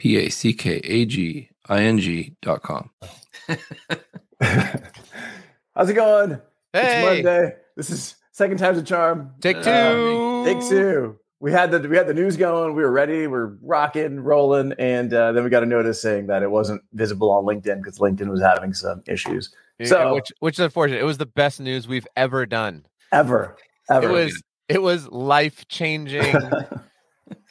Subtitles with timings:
[0.00, 2.90] www.ororapackaging.com.
[5.74, 6.40] How's it going?
[6.72, 7.18] Hey.
[7.18, 7.52] It's Monday.
[7.76, 9.32] This is second time's a charm.
[9.40, 9.70] Take two.
[9.70, 11.18] Uh, take two.
[11.38, 12.74] We had the we had the news going.
[12.74, 13.26] We were ready.
[13.26, 17.30] We're rocking, rolling, and uh, then we got a notice saying that it wasn't visible
[17.30, 19.54] on LinkedIn because LinkedIn was having some issues.
[19.78, 21.00] Yeah, So- which which is unfortunate.
[21.00, 22.86] It was the best news we've ever done.
[23.12, 23.56] Ever,
[23.90, 24.08] ever.
[24.08, 26.24] It was it was life changing,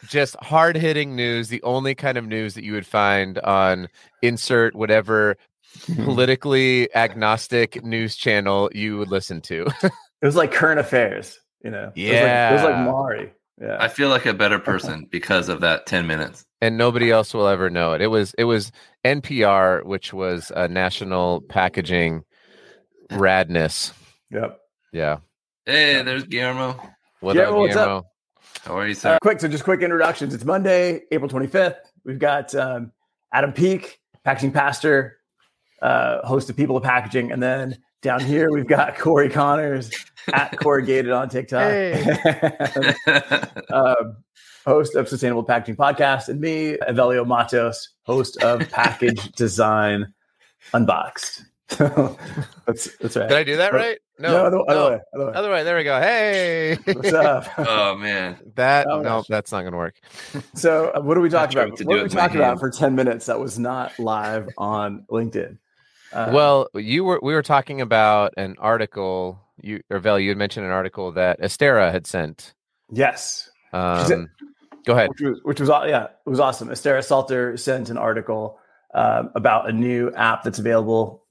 [0.08, 1.50] just hard hitting news.
[1.50, 3.88] The only kind of news that you would find on
[4.22, 5.36] insert whatever
[6.04, 9.66] politically agnostic news channel you would listen to.
[9.84, 9.92] it
[10.26, 11.38] was like current affairs.
[11.64, 11.92] You know.
[11.96, 12.84] It was like, it was like Yeah.
[12.86, 13.34] Mari.
[13.62, 13.78] Yeah.
[13.80, 16.46] I feel like a better person because of that 10 minutes.
[16.62, 18.02] and nobody else will ever know it.
[18.02, 18.72] It was it was
[19.06, 22.24] NPR, which was a national packaging
[23.12, 23.94] radness.
[24.32, 24.60] yep.
[24.92, 25.18] Yeah.
[25.66, 26.80] Hey, there's Guillermo.
[27.22, 27.86] What Guillermo, up, what's up?
[27.88, 28.06] Guillermo?
[28.66, 29.14] How are you, sir?
[29.14, 30.34] Uh, quick, so just quick introductions.
[30.34, 31.76] It's Monday, April 25th.
[32.04, 32.92] We've got um,
[33.32, 35.20] Adam Peek, packaging pastor,
[35.84, 37.32] uh, host of People of Packaging.
[37.32, 39.92] And then down here, we've got Cory Connors
[40.34, 41.62] at Corygated on TikTok,
[43.70, 44.18] um,
[44.66, 50.12] host of Sustainable Packaging Podcast, and me, Evelio Mattos, host of Package Design
[50.74, 51.44] Unboxed.
[52.66, 53.30] So that's, that's right.
[53.30, 53.98] Did I do that right?
[54.18, 54.62] No, No.
[54.64, 55.02] other, other way.
[55.14, 55.34] Other way.
[55.34, 55.64] Other way.
[55.64, 56.00] There we go.
[56.00, 56.78] Hey.
[56.86, 57.48] What's up?
[57.58, 58.38] oh, man.
[58.56, 59.28] that Oh, no, gosh.
[59.28, 59.96] that's not gonna work.
[60.56, 61.78] So, uh, what are we talking about?
[61.78, 64.50] to What do are we with talking about for 10 minutes that was not live
[64.58, 65.58] on LinkedIn?
[66.14, 69.40] Uh, well, you were we were talking about an article.
[69.62, 72.54] You or Vel, you had mentioned an article that Estera had sent.
[72.92, 73.50] yes.
[73.74, 74.30] Um,
[74.86, 75.10] go ahead.
[75.10, 76.70] Which was, which was, yeah, it was awesome.
[76.70, 78.58] Estera Salter sent an article
[78.94, 81.25] um, about a new app that's available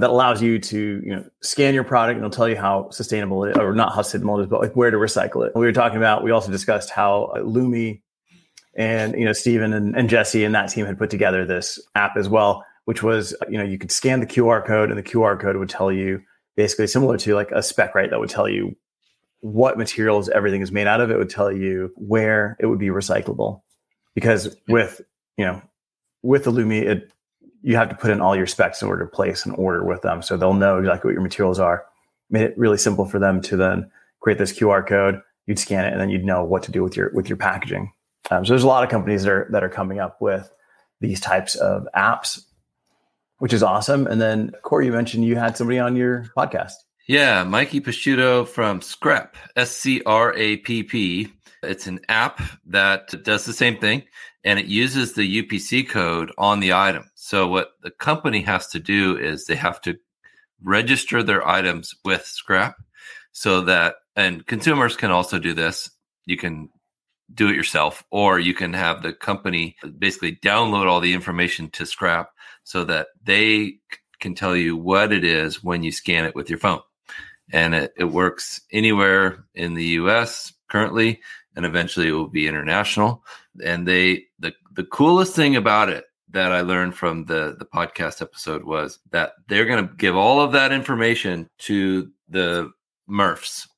[0.00, 3.44] that allows you to, you know, scan your product and it'll tell you how sustainable
[3.44, 5.52] it is, or not how sustainable it is, but like where to recycle it.
[5.54, 8.02] We were talking about, we also discussed how uh, Lumi
[8.76, 12.16] and, you know, Stephen and, and Jesse and that team had put together this app
[12.16, 15.40] as well, which was, you know, you could scan the QR code and the QR
[15.40, 16.22] code would tell you
[16.56, 18.10] basically similar to like a spec, right?
[18.10, 18.76] That would tell you
[19.40, 21.10] what materials everything is made out of.
[21.10, 23.62] It would tell you where it would be recyclable.
[24.14, 25.00] Because with,
[25.36, 25.60] you know,
[26.22, 27.12] with the Lumi, it,
[27.64, 30.02] you have to put in all your specs in order to place an order with
[30.02, 30.20] them.
[30.20, 31.86] So they'll know exactly what your materials are.
[32.28, 35.22] Made it really simple for them to then create this QR code.
[35.46, 37.90] You'd scan it and then you'd know what to do with your with your packaging.
[38.30, 40.52] Um, so there's a lot of companies that are that are coming up with
[41.00, 42.44] these types of apps,
[43.38, 44.06] which is awesome.
[44.06, 46.74] And then Cory, you mentioned you had somebody on your podcast.
[47.08, 51.32] Yeah, Mikey Pasciuto from Scrapp, S C R A P P.
[51.66, 54.04] It's an app that does the same thing
[54.44, 57.10] and it uses the UPC code on the item.
[57.14, 59.96] So, what the company has to do is they have to
[60.62, 62.74] register their items with Scrapp
[63.32, 65.90] so that, and consumers can also do this.
[66.26, 66.68] You can
[67.32, 71.84] do it yourself, or you can have the company basically download all the information to
[71.84, 72.26] Scrapp
[72.64, 73.78] so that they
[74.20, 76.80] can tell you what it is when you scan it with your phone
[77.52, 81.20] and it, it works anywhere in the US currently
[81.56, 83.22] and eventually it will be international
[83.64, 88.20] and they the the coolest thing about it that I learned from the the podcast
[88.22, 92.70] episode was that they're going to give all of that information to the
[93.08, 93.68] MRFs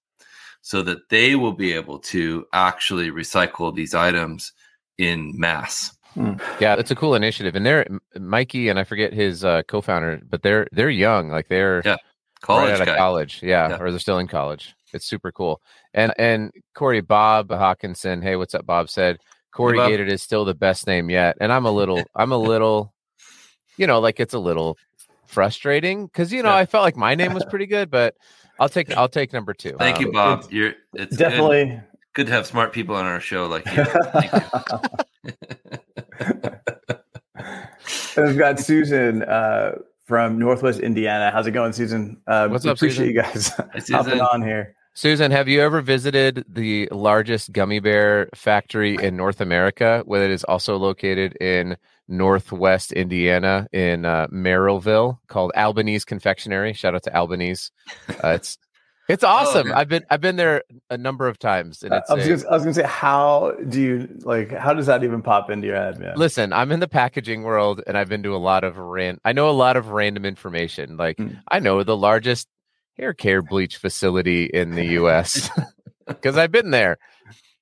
[0.62, 4.52] so that they will be able to actually recycle these items
[4.98, 5.92] in mass.
[6.60, 7.86] Yeah, it's a cool initiative, and they're
[8.18, 12.00] Mikey and I forget his uh, co-founder, but they're they're young, like they're Yeah, right
[12.40, 12.96] College out of guy.
[12.96, 13.76] college, yeah, Yeah.
[13.78, 14.74] or they're still in college.
[14.92, 15.60] It's super cool.
[15.94, 18.66] And and Cory Bob Hawkinson, hey, what's up?
[18.66, 19.18] Bob said
[19.52, 22.92] Corygated is still the best name yet, and I'm a little, I'm a little,
[23.76, 24.76] you know, like it's a little
[25.26, 26.56] frustrating because you know Yeah.
[26.56, 28.14] I felt like my name was pretty good, but
[28.60, 29.76] I'll take I'll take number two.
[29.78, 30.38] Thank you, Um, Bob.
[30.40, 31.80] it's You're it's good- Definitely.
[32.14, 33.84] good to have smart people on our show like you.
[33.84, 35.30] Thank you.
[38.16, 39.72] And we've got Susan uh,
[40.06, 41.30] from Northwest Indiana.
[41.30, 42.20] How's it going, Susan?
[42.26, 43.14] Uh, What's we up, Appreciate Susan?
[43.14, 43.52] you guys
[43.86, 43.94] Susan.
[43.94, 44.74] hopping on here.
[44.94, 50.02] Susan, have you ever visited the largest gummy bear factory in North America?
[50.06, 51.76] Where it is also located in
[52.08, 56.72] Northwest Indiana in uh, Merrillville, called Albanese Confectionery.
[56.72, 57.70] Shout out to Albanese.
[58.24, 58.56] Uh, it's
[59.08, 59.68] It's awesome.
[59.68, 59.72] okay.
[59.72, 62.54] I've been I've been there a number of times, and I was, a- gonna, I
[62.54, 64.50] was gonna say, how do you like?
[64.50, 66.14] How does that even pop into your head, man?
[66.16, 69.32] Listen, I'm in the packaging world and I've been to a lot of ran I
[69.32, 70.96] know a lot of random information.
[70.96, 71.40] Like Mm.
[71.48, 72.48] I know the largest
[72.96, 75.50] hair care bleach facility in the US
[76.06, 76.98] because I've been there.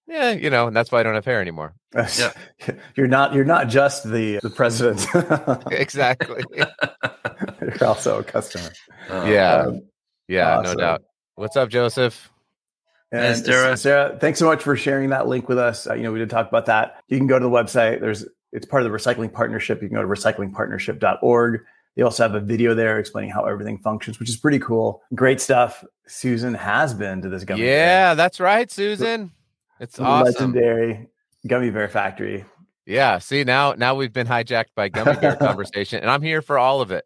[0.06, 1.74] Yeah, you know, and that's why I don't have hair anymore.
[1.94, 2.32] Yeah.
[2.96, 3.32] you're not.
[3.34, 5.06] You're not just the the president.
[5.72, 6.42] exactly.
[7.60, 8.70] you're also a customer.
[9.10, 9.54] Uh, Yeah.
[9.66, 9.80] Um,
[10.28, 10.64] Yeah, Awesome.
[10.78, 11.02] no doubt.
[11.36, 12.30] What's up, Joseph?
[13.12, 13.76] And Hey, Sarah.
[13.76, 15.86] Sarah, thanks so much for sharing that link with us.
[15.88, 17.02] Uh, you know, we did talk about that.
[17.08, 18.00] You can go to the website.
[18.00, 19.82] There's it's part of the recycling partnership.
[19.82, 21.60] You can go to recyclingpartnership.org.
[21.96, 25.02] They also have a video there explaining how everything functions, which is pretty cool.
[25.14, 25.84] Great stuff.
[26.06, 27.68] Susan has been to this gummy bear.
[27.70, 29.32] Yeah, that's right, Susan.
[29.80, 30.52] It's The awesome.
[30.52, 31.08] legendary
[31.46, 32.44] gummy bear factory.
[32.86, 33.18] Yeah.
[33.18, 36.80] See now now we've been hijacked by gummy bear conversation, and I'm here for all
[36.80, 37.04] of it.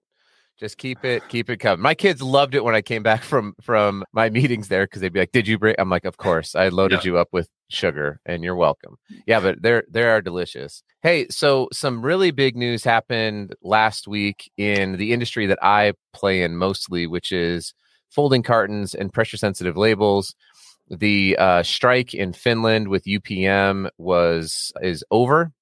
[0.59, 1.81] Just keep it keep it coming.
[1.81, 5.13] My kids loved it when I came back from from my meetings there because they'd
[5.13, 8.21] be like, "Did you bring?" I'm like, "Of course, I loaded you up with sugar,
[8.27, 8.97] and you're welcome."
[9.27, 10.83] Yeah, but they're they are delicious.
[11.03, 16.43] Hey, so some really big news happened last week in the industry that I play
[16.43, 17.73] in mostly, which is
[18.11, 20.35] folding cartons and pressure sensitive labels.
[20.91, 25.53] The uh, strike in Finland with UPM was is over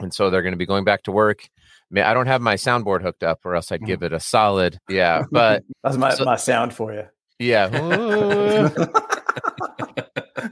[0.00, 1.48] and so they're going to be going back to work.
[1.90, 4.78] Ma- I don't have my soundboard hooked up, or else I'd give it a solid.
[4.88, 7.04] Yeah, but That's my, So- my sound for you.
[7.38, 7.68] yeah,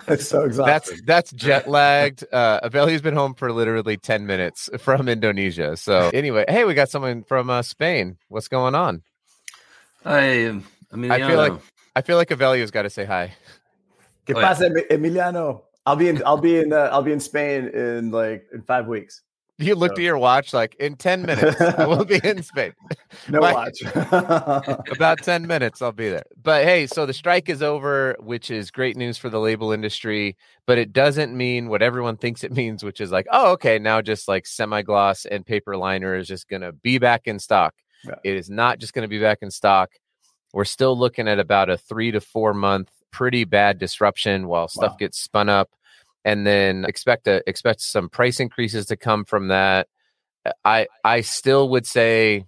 [0.08, 0.66] it's so exhausting.
[0.66, 2.24] that's that's jet lagged.
[2.32, 5.76] Uh, Evelio's been home for literally ten minutes from Indonesia.
[5.76, 8.16] So anyway, hey, we got someone from uh, Spain.
[8.28, 9.02] What's going on?
[10.04, 11.60] I, um, I mean, I feel like-
[11.96, 13.32] I feel like Evelio's got to say hi.
[14.26, 15.62] Que Oh, pasa, Emi- Emiliano?
[15.86, 16.22] I'll be in.
[16.26, 16.72] I'll be in.
[16.72, 19.22] Uh, I'll be in Spain in like in five weeks.
[19.58, 21.58] You looked at your watch like in ten minutes.
[21.61, 22.73] I will be in Spain.
[23.29, 23.79] No My- watch.
[24.93, 28.70] about 10 minutes i'll be there but hey so the strike is over which is
[28.70, 30.37] great news for the label industry
[30.67, 34.03] but it doesn't mean what everyone thinks it means which is like oh okay now
[34.03, 37.75] just like semi-gloss and paper liner is just going to be back in stock
[38.05, 38.17] Yeah.
[38.23, 39.91] it is not just going to be back in stock
[40.53, 44.93] we're still looking at about a three to four month pretty bad disruption while stuff
[44.93, 44.97] Wow.
[44.99, 45.70] gets spun up
[46.26, 49.88] and then expect a expect some price increases to come from that
[50.44, 52.44] uh, i i still would say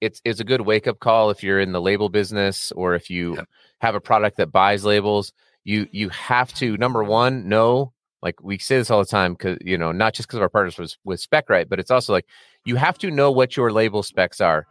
[0.00, 3.10] it's it's a good wake up call if you're in the label business or if
[3.10, 3.48] you Yep.
[3.80, 5.32] have a product that buys labels.
[5.64, 7.92] You you have to number one know
[8.22, 10.48] like we say this all the time because you know not just because of our
[10.48, 12.26] partners with with Specright, but it's also like
[12.64, 14.66] you have to know what your label specs are.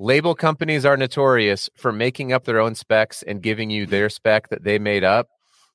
[0.00, 4.48] Label companies are notorious for making up their own specs and giving you their spec
[4.50, 5.28] that they made up.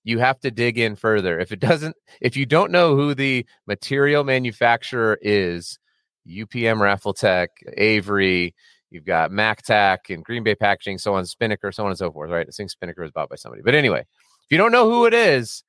[0.03, 1.39] You have to dig in further.
[1.39, 5.79] If it doesn't, if you don't know who the material manufacturer is,
[6.27, 7.47] UPM Raflatac,
[7.77, 8.53] Avery,
[8.89, 12.29] you've got Mactac and Green Bay Packaging, so on, Spinnaker, so on and so forth,
[12.31, 12.47] right?
[12.47, 13.61] I think Spinnaker was bought by somebody.
[13.63, 15.63] But anyway, if you don't know who it is,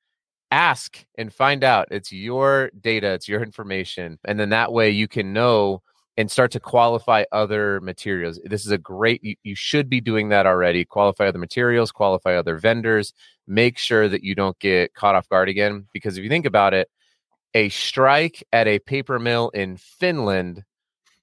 [0.51, 1.87] ask and find out.
[1.91, 4.19] It's your data, it's your information.
[4.25, 5.81] And then that way you can know
[6.17, 8.39] and start to qualify other materials.
[8.45, 10.85] This is a great, you, you should be doing that already.
[10.85, 13.13] Qualify other materials, qualify other vendors,
[13.47, 15.87] make sure that you don't get caught off guard again.
[15.93, 16.89] Because if you think about it,
[17.53, 20.63] a strike at a paper mill in Finland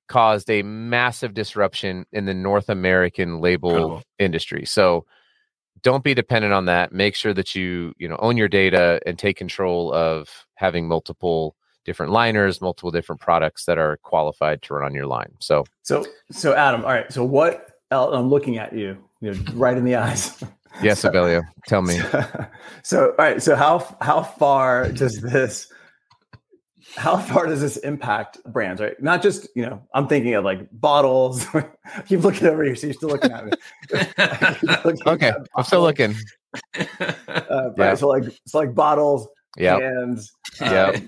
[0.08, 4.66] caused a massive disruption in the North American label industry.
[4.66, 5.06] So
[5.82, 6.92] don't be dependent on that.
[6.92, 11.56] Make sure that you, you know, own your data and take control of having multiple
[11.84, 15.32] different liners, multiple different products that are qualified to run on your line.
[15.40, 16.82] So so so Adam.
[16.84, 17.12] All right.
[17.12, 17.68] So what?
[17.90, 18.96] el- I'm looking at you.
[19.20, 20.42] You know, right in the eyes.
[20.82, 21.98] yes, So- Evelio, tell me.
[22.82, 25.70] so all right so how how far does this
[26.96, 30.66] how far does this impact brands right not just you know i'm thinking of like
[30.72, 31.46] bottles
[32.06, 33.52] keep looking over here so you're still looking at me
[34.84, 36.14] looking Okay, at I'm still looking.
[36.98, 39.78] uh, right, so like so like bottles Yeah.
[39.78, 40.18] and
[40.60, 40.98] Yeah.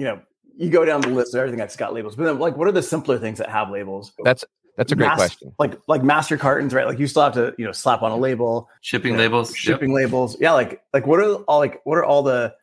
[0.00, 0.20] You know
[0.56, 2.72] you go down the list of everything that's got labels but then like what are
[2.72, 4.44] the simpler things that have labels That's
[4.76, 5.52] that's a great Mas- question.
[5.58, 8.16] like like master cartons right like you still have to you know slap on a
[8.16, 9.50] label Shipping you know, labels.
[9.50, 9.56] Yep.
[9.56, 10.36] shipping labels.
[10.40, 12.54] Yeah, like like what are all like what are all the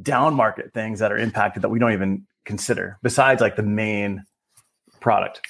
[0.00, 4.24] down market things that are impacted that we don't even consider besides like the main
[5.00, 5.40] product?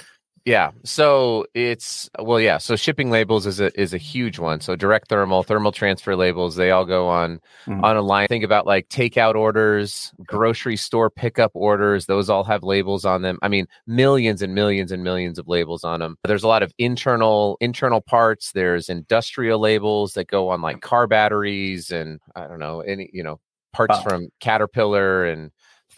[0.49, 0.71] Yeah.
[0.83, 2.57] So it's well, yeah.
[2.57, 4.61] So shipping labels is a is a huge one.
[4.63, 7.83] So direct thermal, thermal transfer labels, they all go on Mhm.
[7.83, 8.29] on a line.
[8.29, 12.07] Think about like takeout orders, grocery store pickup orders.
[12.07, 13.39] Those all have labels on them.
[13.43, 16.17] I mean, millions and millions and millions of labels on them.
[16.25, 18.53] There's a lot of internal internal parts.
[18.53, 23.23] There's industrial labels that go on like car batteries and I don't know any you
[23.23, 23.39] know
[23.75, 24.03] parts Wow.
[24.03, 25.51] from Caterpillar and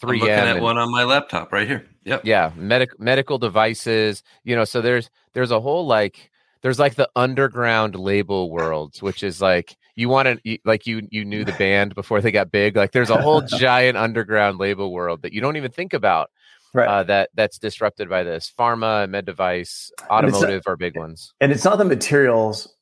[0.03, 0.21] I'm 3M.
[0.21, 1.87] looking at and- one on my laptop right here.
[2.05, 2.23] Yep.
[2.25, 6.31] yeah medic medical devices you know so there's there's a whole like
[6.63, 11.25] there's like the underground label world, which is like you want to like you you
[11.25, 12.77] knew the band before they got big.
[12.77, 16.31] Like there's a whole giant underground label world that you don't even think about.
[16.73, 16.87] Right.
[16.87, 18.53] Uh, that that's disrupted by this.
[18.57, 21.33] Pharma, med device, automotive are big ones.
[21.41, 22.73] And it's not the materials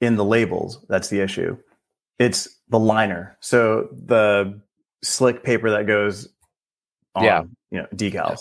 [0.00, 1.56] in the labels that's the issue.
[2.18, 3.36] It's the liner.
[3.40, 4.60] So the
[5.02, 6.28] slick paper that goes
[7.16, 7.42] on, Yeah.
[7.70, 8.40] you know, decals.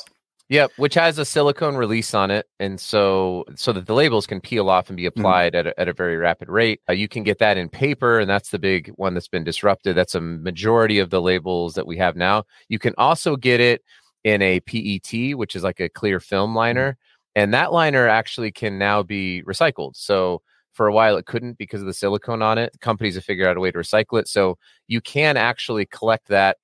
[0.50, 4.40] Yep, which has a silicone release on it, and so so that the labels can
[4.40, 6.82] peel off and be applied at, a, at a very rapid rate.
[6.88, 9.98] Uh, you can get that in paper, and that's the big one that's been disrupted.
[9.98, 12.44] That's a majority of the labels that we have now.
[12.70, 13.82] You can also get it
[14.24, 16.96] in a PET, which is like a clear film liner,
[17.36, 19.96] and that liner actually can now be recycled.
[19.96, 22.76] So for a while it couldn't because of the silicone on it.
[22.82, 26.58] Companies have figured out a way to recycle it, so you can actually collect that,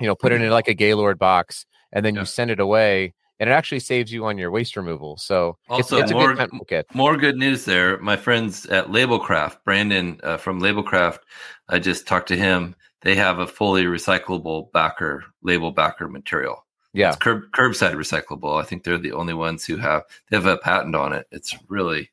[0.00, 2.20] you know, put it in like a Gaylord box and then Yeah.
[2.22, 5.96] you send it away and it actually saves you on your waste removal so Also,
[5.96, 6.34] it's, it's a more-
[6.68, 6.84] good.
[6.94, 7.98] More good news there.
[7.98, 11.20] My friends at Labelcraft, Brandon uh, from Labelcraft,
[11.68, 12.76] I just talked to him.
[13.02, 16.66] They have a fully recyclable backer, label backer material.
[16.92, 18.60] yeah It's curb, curbside recyclable.
[18.60, 21.26] I think they're the only ones who have they have a patent on it.
[21.30, 22.10] It's really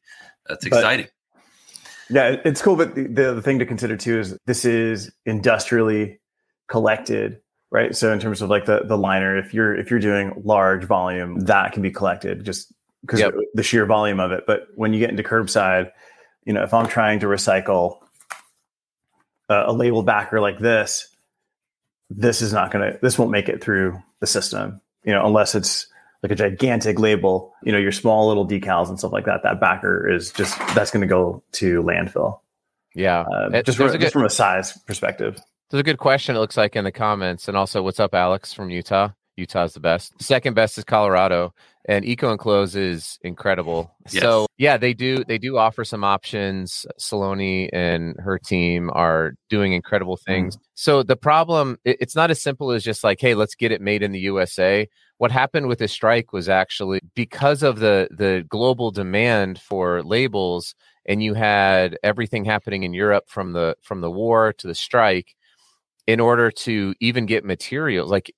[0.47, 1.07] that's But- exciting.
[2.09, 6.21] Yeah, it's cool, but the, the thing to consider too is this is industrially
[6.69, 7.95] collected, right?
[7.95, 11.39] So in terms of like the the liner, if you're if you're doing large volume,
[11.41, 12.71] that can be collected just
[13.01, 13.35] because Yep.
[13.53, 14.45] the sheer volume of it.
[14.47, 15.91] But when you get into curbside,
[16.45, 17.99] you know, if I'm trying to recycle
[19.49, 21.07] a, a label backer like this,
[22.09, 25.87] this is not gonna this won't make it through the system, you know, unless it's
[26.23, 29.43] like a gigantic label, you know, your small little decals and stuff like that.
[29.43, 32.39] That backer is just that's going to go to landfill.
[32.95, 35.39] yeah Uh, just, from, a just from a size perspective.
[35.69, 38.53] There's a good question it looks like in the comments and also what's up alex
[38.53, 39.09] from utah?
[39.35, 40.19] Utah's the best.
[40.19, 41.53] Second best is colorado
[41.85, 43.93] and EcoEnclose is incredible.
[44.09, 44.23] Yes.
[44.23, 46.85] so yeah they do they do offer some options.
[46.99, 50.31] Saloni and her team are doing incredible mm-hmm.
[50.31, 50.57] things.
[50.75, 53.81] So the problem it- it's not as simple as just like hey let's get it
[53.81, 58.45] made in the usa what happened with this strike was actually because of the the
[58.49, 64.11] global demand for labels and you had everything happening in Europe from the from the
[64.11, 65.35] war to the strike
[66.07, 68.33] in order to even get materials like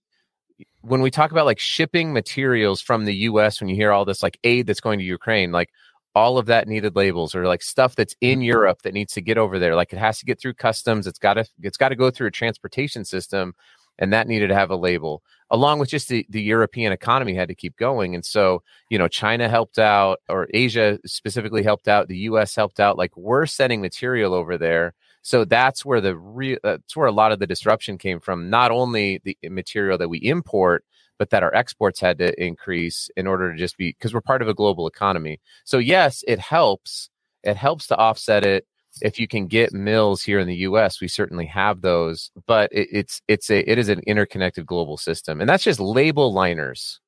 [0.81, 4.23] when we talk about like shipping materials from the US when you hear all this
[4.23, 5.69] like aid that's going to Ukraine like
[6.15, 8.43] all of that needed labels or like stuff that's in mm-hmm.
[8.43, 11.19] Europe that needs to get over there like it has to get through customs it's
[11.19, 13.53] got to it's got to go through a transportation system
[13.99, 15.21] and that needed to have a label
[15.51, 18.13] along with just the, the European economy had to keep going.
[18.13, 22.79] And so, you know, China helped out or Asia specifically helped out, the US helped
[22.79, 22.97] out.
[22.97, 24.93] Like we're sending material over there.
[25.21, 28.49] So that's where the real that's where a lot of the disruption came from.
[28.49, 30.83] Not only the eh, material that we import,
[31.17, 34.41] but that our exports had to increase in order to just be because we're part
[34.41, 35.39] of a global economy.
[35.65, 37.09] So yes, it helps.
[37.43, 38.65] It helps to offset it
[39.01, 42.87] if you can get mills here in the U.S., we certainly have those, but it,
[42.91, 46.99] it's it's a it is an interconnected global system, and that's just label liners.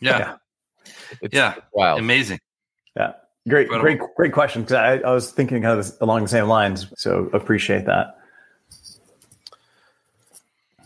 [0.00, 0.36] Yeah, Yeah.
[1.20, 1.54] It's Yeah.
[1.72, 1.98] wild.
[2.00, 2.40] amazing.
[2.96, 3.12] Yeah.
[3.48, 3.82] Great, Incredible.
[4.06, 4.62] great, great question.
[4.62, 6.86] Because I, I was thinking kind of this- along the same lines.
[6.96, 8.16] So appreciate that.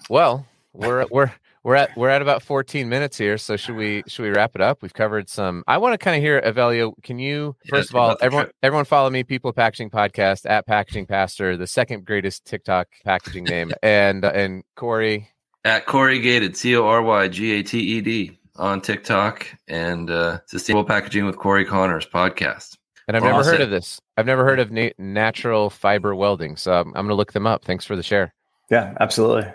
[0.09, 4.23] Well, we're we're we're at we're at about 14 minutes here, so should we should
[4.25, 4.83] we wrap it up?
[4.83, 5.63] We've covered some.
[5.69, 6.93] I want to kind of hear Evelio.
[7.03, 8.57] Can you Yeah, first of all, everyone trip.
[8.63, 13.73] everyone follow me, People Packaging Podcast at Packaging Pastor, the second greatest TikTok packaging name,
[13.83, 15.29] and and Cory.
[15.65, 20.39] At Corygated, C O R Y G A T E D on TikTok and uh,
[20.47, 22.77] Sustainable Packaging with Cory Connors podcast.
[23.09, 24.01] And I've We're never heard of this.
[24.17, 27.47] I've never heard of na- natural fiber welding, so I'm, I'm going to look them
[27.47, 27.65] up.
[27.65, 28.33] Thanks for the share.
[28.71, 29.51] Yeah, absolutely.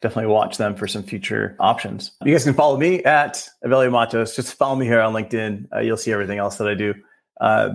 [0.00, 2.12] Definitely watch them for some future options.
[2.24, 4.34] You guys can follow me at Evelio Mattos.
[4.34, 5.66] Just follow me here on LinkedIn.
[5.72, 6.94] Uh, you'll see everything else that I do.
[7.40, 7.70] Uh,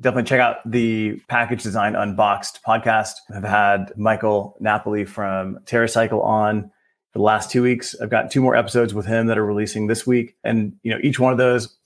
[0.00, 3.14] definitely check out the Package Design Unboxed podcast.
[3.34, 6.70] I've had Michael Napoli from TerraCycle on
[7.12, 7.94] for the last two weeks.
[8.00, 10.34] I've got two more episodes with him that are releasing this week.
[10.44, 11.76] And, you know, each one of those,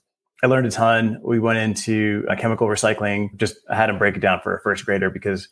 [0.43, 1.19] I learned a ton.
[1.21, 3.35] We went into uh, chemical recycling.
[3.35, 5.49] Just I had him break it down for a first grader because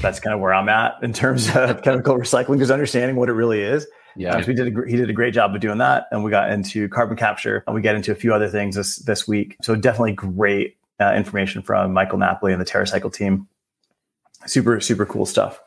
[0.00, 3.34] that's kind of where I'm at in terms of chemical recycling, just understanding what it
[3.34, 3.86] really is.
[4.16, 4.34] Yeah.
[4.34, 6.30] Um, so we did a, he did a great job of doing that, and we
[6.30, 9.56] got into carbon capture, and we get into a few other things this this week.
[9.62, 13.46] So definitely great uh, information from Michael Napoli and the TerraCycle team.
[14.46, 15.60] Super super cool stuff.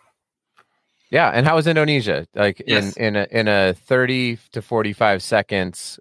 [1.13, 2.25] Yeah, and how was Indonesia?
[2.33, 2.97] Like Yes.
[2.97, 5.99] in in a, in a 30 to 45 seconds,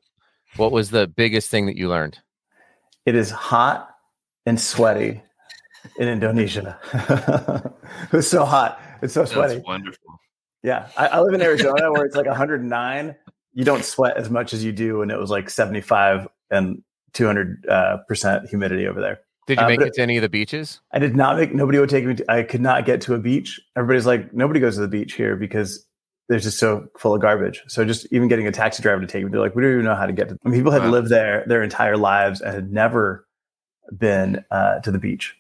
[0.57, 2.19] what was the biggest thing that you learned?
[3.05, 3.91] It is hot
[4.47, 5.23] and sweaty
[5.99, 6.79] in Indonesia.
[8.05, 8.81] it was so hot.
[9.03, 9.57] It's so sweaty.
[9.57, 10.19] That's wonderful.
[10.63, 13.15] Yeah, I, I live in Arizona where it's like 109.
[13.53, 17.67] You don't sweat as much as you do when it was like 75 and 200
[17.69, 19.21] uh, percent humidity over there.
[19.47, 20.81] Did you Uh, make it to any of the beaches?
[20.93, 21.53] I did not make.
[21.55, 22.15] Nobody would take me.
[22.15, 23.61] To, I could not get to a beach.
[23.77, 25.85] Everybody's like, nobody goes to the beach here because
[26.29, 27.63] they're just so full of garbage.
[27.67, 29.85] So just even getting a taxi driver to take me, they're like, we don't even
[29.85, 30.37] know how to get to.
[30.45, 30.91] I mean, people had Wow.
[30.91, 33.27] lived there their entire lives and had never
[33.99, 35.37] been uh, to the beach,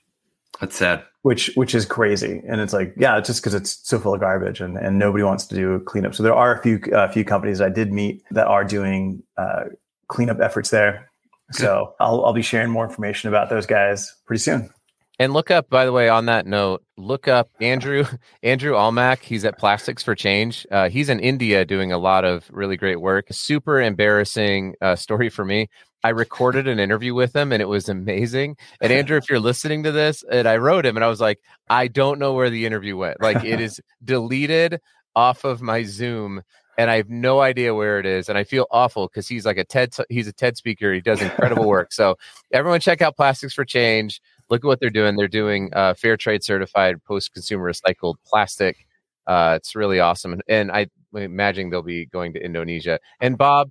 [0.61, 1.05] That's sad.
[1.23, 2.43] which which is crazy.
[2.47, 5.23] And it's like, yeah, it's just because it's so full of garbage and and nobody
[5.23, 6.15] wants to do cleanup.
[6.17, 9.67] So there are a few a few companies I did meet that are doing uh,
[10.09, 11.09] cleanup efforts there.
[11.53, 14.71] So I'll I'll be sharing more information about those guys pretty soon.
[15.19, 18.05] And look up, by the way, on that note, look up Andrew
[18.43, 19.21] Andrew Almack.
[19.21, 20.67] He's at Plastics for Change.
[20.71, 23.27] Uh, he's in India doing a lot of really great work.
[23.31, 25.69] Super embarrassing uh, story for me.
[26.05, 28.57] I recorded an interview with him and it was amazing.
[28.81, 31.39] And Andrew, if you're listening to this, and I wrote him and I was like,
[31.71, 33.21] I don't know where the interview went.
[33.21, 34.81] Like it is deleted
[35.15, 36.43] off of my Zoom
[36.79, 38.29] and I have no idea where it is.
[38.29, 40.93] And I feel awful because he's like a TED he's a TED speaker.
[40.93, 41.93] He does incredible work.
[41.93, 42.17] So
[42.53, 44.21] everyone check out Plastics for Change
[44.53, 45.17] look at what they're doing.
[45.17, 48.87] They're doing uh, fair trade certified post consumer recycled plastic.
[49.27, 50.35] Uh, it's really awesome.
[50.35, 53.01] And, and I imagine they'll be going to Indonesia.
[53.21, 53.71] And Bob,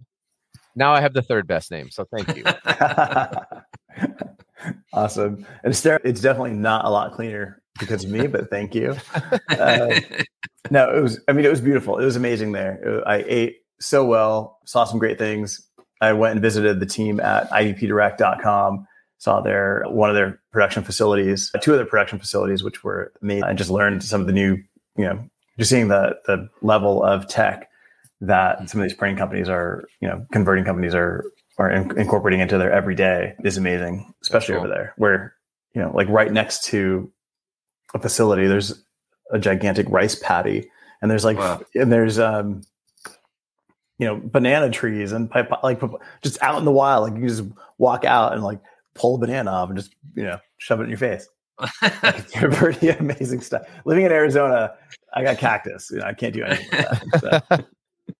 [0.75, 1.91] now I have the third best name.
[1.91, 2.43] So thank you.
[4.93, 5.45] awesome.
[5.63, 8.95] And it's, it's definitely not a lot cleaner because of me, but thank you.
[9.49, 9.99] Uh,
[10.69, 11.97] no, it was, I mean, it was beautiful.
[11.99, 12.75] It was amazing there.
[12.83, 15.67] It- I ate so well, saw some great things.
[15.99, 18.87] I went and visited the team at idpdirect.com,
[19.17, 23.43] saw their, one of their production facilities, two of their production facilities, which were amazing.
[23.49, 24.57] and just learned some of the new,
[24.97, 25.23] you know,
[25.59, 27.69] just seeing the, the level of tech
[28.21, 31.25] that some of these printing companies are, you know, converting companies are
[31.57, 34.63] are in- incorporating into their everyday is amazing, especially cool.
[34.65, 35.35] over there, where
[35.75, 37.11] you know, like right next to
[37.93, 38.83] a facility, there's
[39.31, 40.69] a gigantic rice paddy,
[41.01, 41.61] and there's like, Wow.
[41.75, 42.61] and there's um,
[43.97, 45.79] you know, banana trees and pipe, like
[46.23, 47.43] just out in the wild, like you just
[47.77, 48.59] walk out and like
[48.95, 51.27] pull a banana off and just you know shove it in your face.
[51.83, 53.63] It's pretty amazing stuff.
[53.85, 54.73] Living in Arizona,
[55.13, 55.91] I got cactus.
[55.91, 56.69] You know, I can't do anything.
[56.71, 57.57] That, so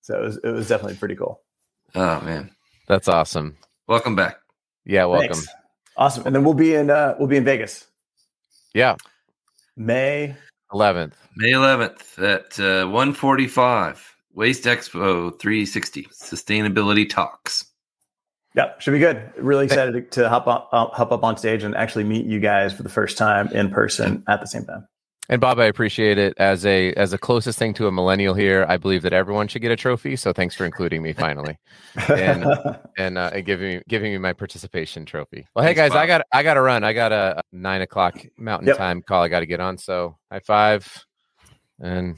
[0.02, 1.42] so it was, it was definitely pretty cool.
[1.96, 2.52] oh man.
[2.88, 3.58] That's awesome.
[3.88, 4.38] Welcome back.
[4.86, 5.34] Yeah, welcome.
[5.34, 5.48] Thanks.
[5.98, 6.26] Awesome.
[6.26, 7.88] And then we'll be in uh we'll be in Vegas.
[8.74, 8.96] Yeah,
[9.86, 10.36] May
[10.72, 11.14] 11th.
[11.36, 17.66] May 11th at uh, 145 Waste Expo 360 Sustainability Talks.
[18.56, 19.32] yeah, should be good.
[19.38, 22.40] Really excited to, to hop up uh, hop up on stage and actually meet you
[22.40, 24.88] guys for the first time in person at the same time.
[25.30, 28.66] And Bob, I appreciate it as a as the closest thing to a millennial here.
[28.68, 30.16] I believe that everyone should get a trophy.
[30.18, 31.58] So thanks for including me finally
[32.10, 32.44] And-
[32.98, 35.48] and uh, and giving me giving me my participation trophy.
[35.56, 36.84] Well, hey Thanks, guys, I got I got to run.
[36.84, 38.78] I got a nine o'clock Mountain Yep.
[38.78, 39.22] Time call.
[39.24, 39.78] I got to get on.
[39.78, 41.06] So high five,
[41.80, 42.18] and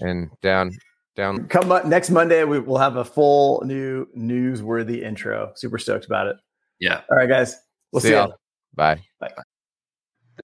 [0.00, 0.70] and down
[1.16, 1.46] down.
[1.48, 5.52] Come mon- next Monday, we will have a full new newsworthy intro.
[5.54, 6.36] Super stoked about it.
[6.80, 7.02] Yeah.
[7.10, 7.56] All right, guys.
[7.92, 8.20] We'll see, See you.
[8.20, 8.34] y'all.
[8.74, 9.02] Bye.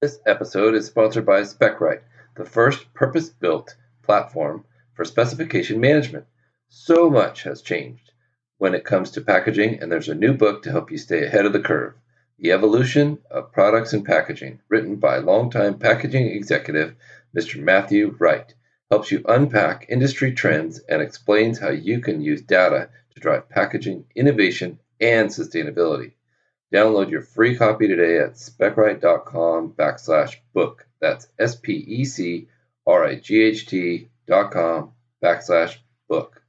[0.01, 2.03] This episode is sponsored by Specright,
[2.37, 6.27] the first purpose built platform for specification management.
[6.69, 8.13] So much has changed
[8.59, 11.45] when it comes to packaging, and there's a new book to help you stay ahead
[11.45, 11.95] of the curve
[12.39, 16.95] The Evolution of Products and Packaging, written by longtime packaging executive
[17.37, 17.61] Mr.
[17.61, 18.55] Matthew Wright.
[18.93, 24.05] Helps you unpack industry trends and explains how you can use data to drive packaging
[24.15, 26.13] innovation and sustainability.
[26.73, 30.87] Download your free copy today at specright.com backslash book.
[31.01, 32.49] That's S P E C
[32.87, 35.77] R I G H T dot com backslash
[36.09, 36.40] book.